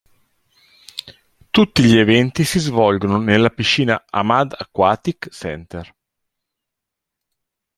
[1.51, 5.95] Tutti gli eventi si svolgono nella piscina Hamad Aquatic Centre.